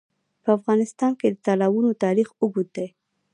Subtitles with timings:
[0.43, 2.87] په افغانستان کې د تالابونه تاریخ اوږد دی.